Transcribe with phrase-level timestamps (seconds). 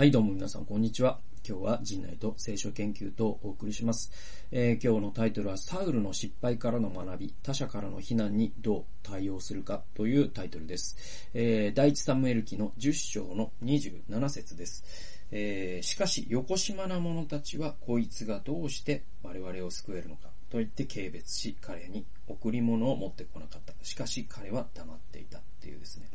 [0.00, 1.20] はい、どうも皆さん、こんにちは。
[1.46, 4.10] 今日は陣内と聖書研究とお送りします、
[4.50, 10.96] えー、今日のタイトルは、サウルの失敗からの学び、他者からの非難にどう対応するかというタイトルです。
[11.34, 14.84] えー、第一サムエル記の10章の27節です。
[15.32, 23.74] えー、しかし、横島な者たちは、こいつがどうして我々を救えるのか、と言って軽蔑し、彼に贈り物を持ってこなかった。
[23.82, 26.08] しかし、彼は黙っていたっていうですね。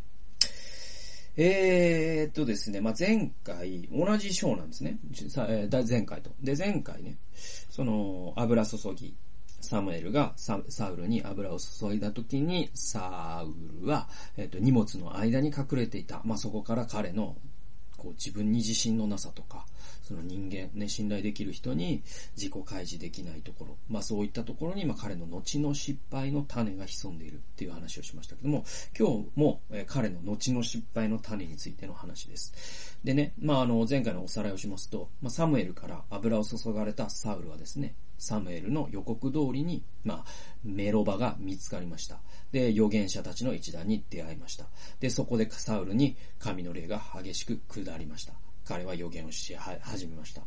[1.37, 4.97] えー、っとですね、まあ、前回、同じ章なんですね。
[5.87, 6.31] 前回と。
[6.41, 7.17] で、前回ね、
[7.69, 9.13] その、油注ぎ、
[9.59, 16.21] サムエルがサウルに油を注いだ時に、サウルは、えっ、と、荷物の間に隠れていた。
[16.23, 17.35] まあ、そこから彼の
[18.05, 19.65] こう自分に自信のなさとか、
[20.03, 22.03] その人間、ね、信頼できる人に
[22.37, 28.63] 自己開示できないところ、まあそういったところに、まあ彼の後の失敗の種が潜んでいるっていう話をしましたけども、
[28.97, 32.53] 今日も、え、彼の後の失敗の種についての話です。
[33.03, 40.25] でね、まああの前回のおさらいをしますと、まあサムエルから油を注がれたサウルはですね、サムエルの予告通りに、まあ、
[40.63, 42.19] メロバが見つかりました。
[42.51, 44.65] で、預言者たちの一団に出会いました。
[44.99, 48.33] で、そこでサウルに神の霊が激しく下りました。
[48.65, 50.41] 彼は予言をし始めました。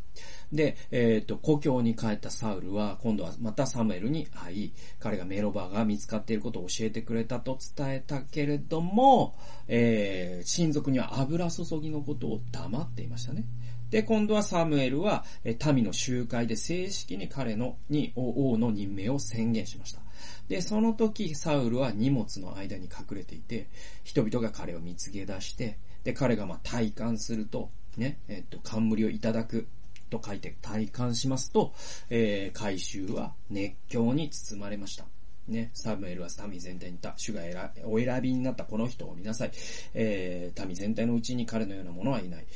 [0.52, 9.36] で、えっ、ー、と、故郷に帰ったサウルは、今度はまたサムエルに会い、彼がメロバが見つかっていることを教えてくれたと伝えたけれども、
[9.68, 13.44] えー、親族には油注ぎのことを黙っていましたね。
[13.90, 20.00] で、今度はサムエルは、え民の集会で正式に彼の、に、王の任命を宣言しました。
[20.48, 23.68] で、その時、サウルは荷物の間に隠れていて、
[24.04, 29.66] 人々が彼を見つけ出して、で、彼がまあ体感すると、ね、えっと、冠をいただく
[30.08, 31.72] と書いて体感しますと、
[32.10, 35.06] えー、回収は熱狂に包まれました。
[35.48, 37.14] ね、サムエルは民全体に言った。
[37.16, 37.42] 主が
[37.84, 39.50] お選びになったこの人を見なさい。
[39.94, 42.46] えー、民全体のうちに彼のような者はいない。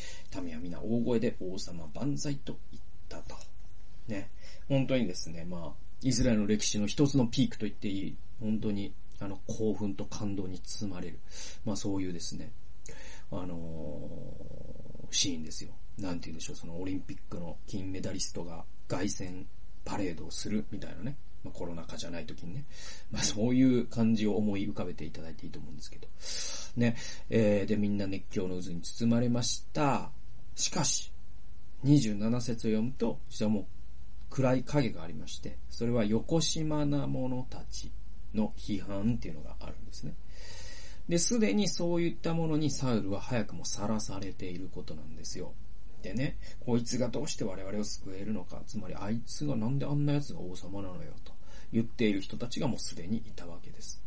[0.42, 3.36] 民は皆大声で王様万歳と言ったと。
[4.08, 4.28] ね。
[4.68, 8.16] 本当にですね、まあ、イスラエルの歴史の一つのピークと言っていい。
[8.40, 11.18] 本当に、あの、興奮と感動に包まれる。
[11.64, 12.50] まあそういうですね、
[13.30, 15.70] あのー、シーンですよ。
[15.98, 19.44] なんて言うんでしょう、そのオリンピックの金メダリストが凱旋
[19.84, 21.16] パレードをするみたいなね。
[21.44, 22.64] まあ、コロナ禍じゃない時にね。
[23.10, 26.08] まあ、そういう感じを思い浮かべていただいていいと思うんですけど。
[26.76, 26.96] ね。
[27.30, 30.10] えー、で、みんな熱狂の渦に包まれました。
[30.54, 31.12] しかし、
[31.84, 33.66] 27節を読むと、実はもう
[34.30, 37.92] 暗い影がありまして、それは横島な者たち
[38.34, 40.14] の批判っていうのがあるんですね。
[41.08, 45.52] で、すでにそういったものにサウルは早くもさらされていることなんですよ。
[46.02, 51.32] でね、こいつがどうして我々を救えるのか、つまりあいつがなんであんな奴が王様なのよ、と
[51.72, 54.02] 言っている人たちがもうすでにいたわけです。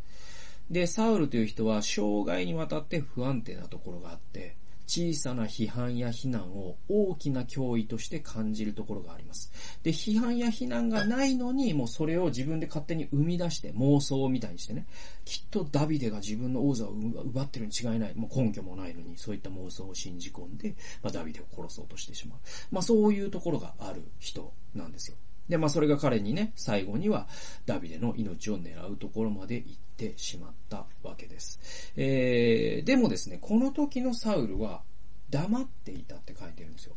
[0.70, 4.56] で、サウルという人は生涯にわたって不安定なところがあって、
[4.86, 9.52] 小さな批判や非難を大きな脅威として感じるところがあります。
[9.82, 14.86] で、批判や非難がないのに、もうそれを自分で勝手に生み出して妄想みたいにしてね、
[15.24, 22.38] きっとダビデが自分の王座を奪ってるに違いない、もう根拠もないのに、そういった妄想を信じ込んで、まあ、ダビデを殺そうとしてしまう。
[22.70, 25.16] まあそういうところがある人なんですよ。
[25.48, 27.28] で、まあそれが彼にね、最後には
[27.66, 31.60] ダビデの命を狙うところまで行ってしまったわけです。
[31.96, 34.82] えー、でもですね、この時のサウルは
[35.30, 36.94] 黙っていたって書いてるんですよ。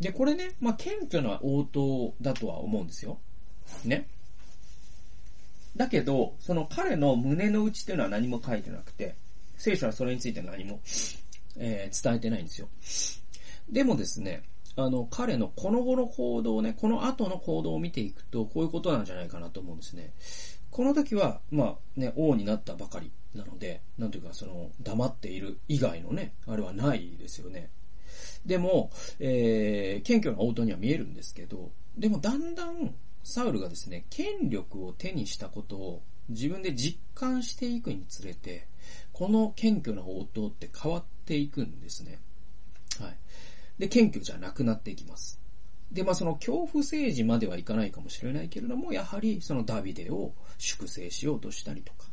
[0.00, 3.18] で、これね、まあ謙虚な応答だとは思うんですよ。
[3.84, 4.08] ね。
[5.76, 9.14] だけど、その彼の胸の内っていうのは何も書いてなくて、
[9.56, 10.80] 聖書はそれについて何も、
[11.56, 12.68] えー、伝えてないんですよ。
[13.70, 14.42] でもですね、
[14.76, 20.12] あの、彼のこの後の行動ね、この後の行動を見ていくと、こういうことなんじゃないかなと思うんですね。
[20.70, 27.70] この時は、まあね、王になったばかりなので、なんというか、その、黙っている以外のね、あれはないですよね。
[28.46, 28.90] でも、
[29.20, 38.66] えー、謙虚な応答には見えるんですけど、でもだんだん、サウルがですね、権力を手にしたことを自分で実感していくにつれて、
[39.12, 42.18] この謙虚な応答って変わっていくんですね。
[43.00, 43.16] はい。
[43.82, 45.40] で、謙虚じゃなくなっていきます。
[45.90, 52.06] で、まあその恐怖政治まではいかないかもしれないけれども、やはりそのダビデを粛清しようとしたりとか、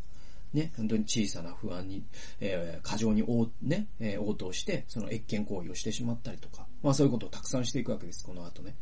[0.51, 2.04] ね、本当に小さな不安に、
[2.39, 8.74] えー、過剰に応、ね、えー、応答して、その越権行為をしてしまったりとか、まあそういうことをたくさんしていくわけです、この後ね。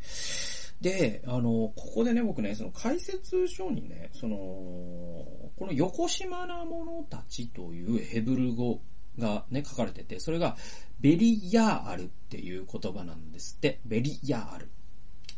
[0.80, 8.80] で、あの、ここでね、僕ね、その解説書にね、その、この横島な者たちというヘブル語
[9.18, 10.56] がね、書かれてて、それが
[11.00, 13.80] ベリヤールっていう言葉なんですって。
[13.84, 14.68] ベリヤール。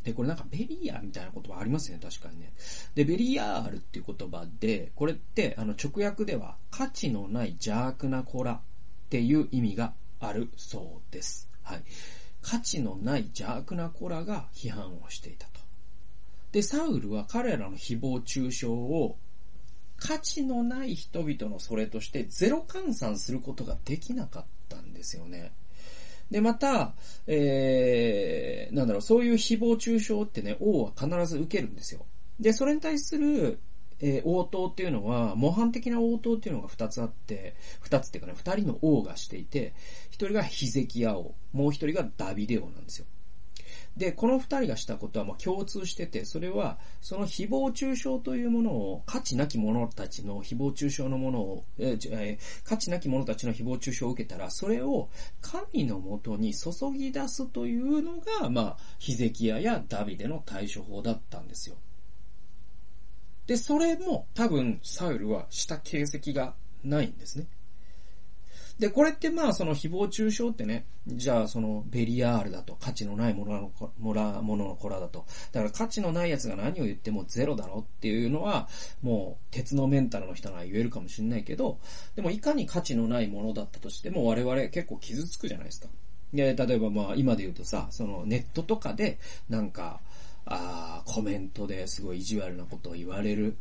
[0.05, 2.53] で、これなんかベリヤみたいな言葉ありますよね、確かにね。
[2.95, 8.61] で、ベリヤールっていう言葉で、これってあの直訳では価値のない邪悪な子らっ
[9.11, 11.49] ていう意味があるそうです。
[11.63, 11.83] はい。
[12.41, 15.61] 価値のない邪悪な子らが批判をしていたと。
[16.53, 19.17] で、サウルは彼らの誹謗中傷を
[20.01, 25.53] 価値のない人々のそれとしてゼロ換算することができなかったんですよね。
[26.31, 26.95] で、また、
[27.27, 32.07] えー、なんだろう、そういう誹謗中傷ってね、王は必ず受けるんですよ。
[32.39, 33.59] で、それに対する、
[34.01, 39.75] えー、応答っていうのは、模範的な応答っていうのが二つあって、二つっていうかね、二人の王がしていて、
[40.11, 43.07] 一人がヒゼキヤ王、もう一人がダビデ王なんですよ。
[43.97, 55.11] で、この二人がしたことはま共通してて、それは、その誹謗中傷というものを、価値なき者たちの誹謗中傷のものを、えー、価値なき者たちの誹謗中傷を受けたら、それを
[55.41, 61.77] 神のもとに注ぎ出すというのが、まあ、ヒゼキヤやダビデの対処法だったんですよ。
[63.47, 66.55] で、それも多分サウルはした形跡が
[66.85, 67.47] ないんですね。
[68.81, 75.27] で、これってまあその誹謗中傷ってね、じゃあそのベリアールだと価値のないもののもら、ものの子らだと。
[75.53, 78.69] だから価値のない奴が何を言ってもゼロだろっていうのは、
[79.03, 81.79] もう鉄のメンタルの人なら言えるかもしれないけど、
[82.17, 85.89] でもいかに価値のないものだったとしても我々結構傷つくじゃないですか。
[86.33, 89.19] で、例えばまあ今で言うとさ、そのネットとかで
[89.51, 90.01] なんか、
[90.47, 93.57] あコメントですごい意地悪なことを言われる。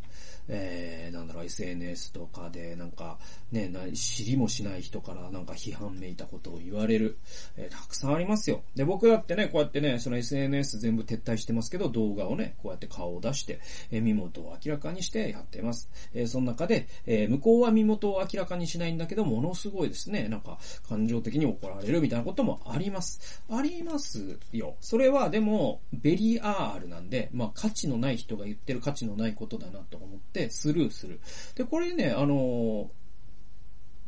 [0.50, 3.20] えー、なんだろう、SNS とかで、なんか、
[3.52, 7.18] ね、知りもしない人からなんか批判めいたことを言われる。
[7.56, 8.64] えー、たくさんありますよ。
[8.76, 13.60] で、僕だってね、こうやってね、その SNS 全部撤退してますけど、動画をね、こうやって顔を出して、
[13.92, 15.90] えー、身元を明らかにしてやってます。
[16.16, 23.44] えー、その中で、えー、向こうは身元を明らかにしないんだけど、ものすごいですね、なんか、感情的に怒られるみたいなこともあります。
[23.50, 24.76] ありますよ。
[24.82, 26.42] それは、でも、 very
[26.74, 31.20] アールなんで、まあ、価値のない人が言ってる価値のないことだなと思って、スルーする。
[31.56, 32.92] で、これね、あの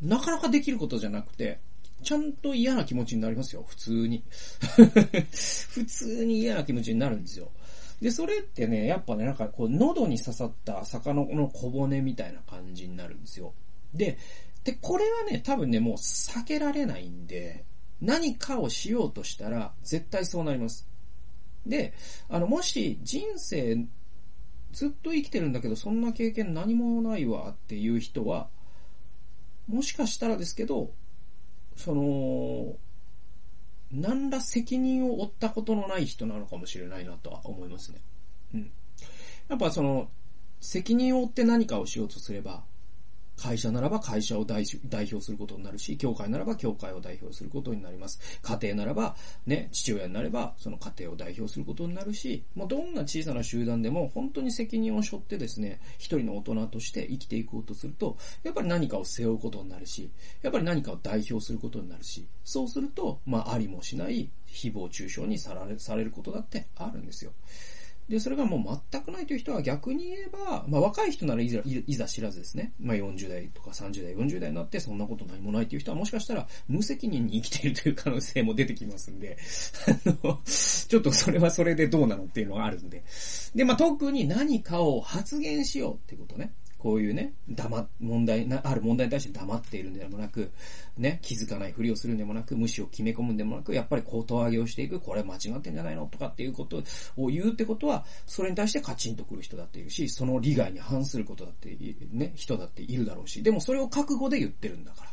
[0.02, 1.60] なかなかできることじゃなくて、
[2.02, 4.24] ちゃんと嫌な気持ちになりますよ、普通に。
[5.70, 7.52] 普通に嫌な気持ちになるんですよ。
[8.00, 13.54] で、それってね、やっぱね、なんかこう、喉に刺さった魚の小骨みたいな感じになるんですよ。
[13.94, 14.18] で、
[14.64, 17.64] で、これはね、多分ね、もう避けられないんで、
[18.00, 20.88] 何かをしようとしたら、絶対そうなります。
[21.66, 21.92] で、
[22.28, 23.86] あの、もし人生、
[24.72, 28.48] ずっと生きてるんだけど、そんな経験何もないわっていう人は、
[29.68, 30.92] もしかしたらですけど、
[31.76, 32.76] その、
[33.92, 38.00] 何ら責任を負ったことのない人なのかもしれないなとは思いますね。
[38.54, 38.70] うん。
[39.48, 40.08] やっぱその、
[40.60, 42.64] 責任を負って何かをしようとすれば、
[43.36, 48.20] 会社ならば会社を代表することになるし、教会ならば教会を代表することになります。
[48.42, 60.10] 家庭ならば、ね、父親になれば、その家庭を代表することになるし、もうどんな小さな集団でも本当に責任を背負ってですね、一人の大人として生きていこうとすると、やっぱり何かを背負うことになるし、
[60.42, 67.32] やっぱり何かを代表することになるし、そうすると、まあ、ありもしない誹謗中傷にされされることだってあるんですよ。
[68.08, 72.72] で、それがもう全くないという人は逆に言えば、まあ若い人ならいざいざ知らずですね。
[72.80, 79.38] まあ40代とか30代、40代になってそんなこと何もないという人はもしかしたら無責任に生きているという可能性も出てきますんで、
[79.86, 83.02] あの、ちょっとそれはそれでどうなのっていうのがあるんで。
[83.54, 86.52] で、まあ特に何かを発言しようってことね。
[86.82, 90.50] こういうね、黙、問題、な、ある問題に対して黙っているんでもなく、
[90.98, 96.82] ね、気づかないふりをするんでもなく、無視を決め込むんでもなく、やっぱり口頭上げをしていく、これ間違ってんじゃないのとかっていうこと
[97.16, 101.76] を言うってことは、それに対してカチンとくる人だっているし、その利害に反することだって、
[102.10, 105.12] ね、人だっているだろうし、でもそれを覚悟で言ってるんだから。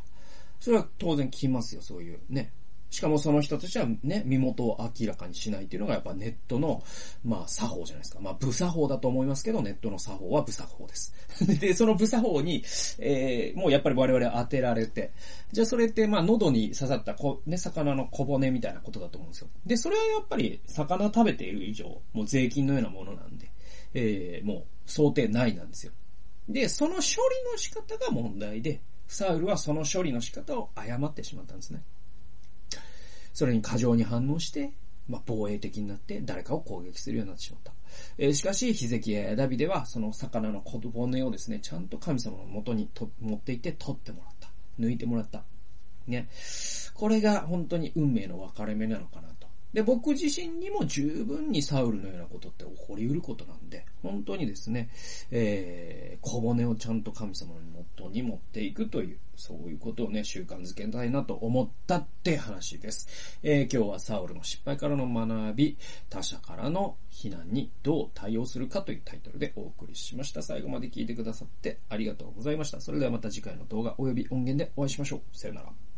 [0.60, 2.52] それは当然聞きますよ、そういうね、
[2.90, 6.84] しかもその人たちはね、身元を明らかにしないっていうのがやっぱネットの、
[7.24, 8.20] まあ、作法じゃないですか。
[8.20, 11.14] まあ、無作法だと思いますけど、ネットの作法は無作法です。
[11.60, 12.64] で、その無作法に、
[12.98, 15.12] えー、もうやっぱり我々当てられて、
[15.52, 19.50] じゃあそれって、まあ、喉に刺さったこ、ね、魚の小骨みたいなことだと思うんですよ。
[19.66, 23.52] で、それはやっぱり、魚食べている以上、もう税金のようなものなんで、
[23.94, 25.94] えー、もう、想定内なんですよ。
[26.48, 27.04] で、その処理
[27.52, 31.84] の仕方が問題で、サウルはその処理の仕方を誤ってしまったんですね。
[33.34, 34.72] それに過剰に反応して、
[35.08, 37.74] まあ、防衛的になって誰かを攻撃するようになってしまった。
[38.18, 44.50] えー、しかし、ヒゼキやダビデは、その魚の子骨をですね、ちゃんと神様の元にと持っていって取ってもらった。
[44.80, 45.44] 抜いてもらった。
[46.08, 46.30] ね。
[46.94, 49.30] これが本当に運命の分かれ目なのかな。
[49.74, 54.90] で、僕自身にも十分にサウルのようなことって起こり得ることなんで、本当にですね、
[55.30, 57.62] えー、小骨をちゃんと神様の
[57.98, 63.38] 元に持っていくという、そういうことをね、習慣づけたいなと思ったって話です。
[63.44, 65.78] えー、今日はサウルの失敗からの学び、
[66.10, 70.42] 他者からの非難にどう対応するかというタイトルでお送りしました。
[70.42, 72.82] 最後まで聞いてくださってありがとうございました。
[72.82, 75.22] それではまた次回の動画及び音源でお会いしましょう。
[75.38, 75.89] さよなら。